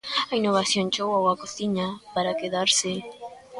A 0.31 0.33
innovación 0.39 0.91
chegou 0.93 1.23
á 1.31 1.33
cociña 1.41 1.87
para 2.15 2.37
quedarse. 2.39 2.91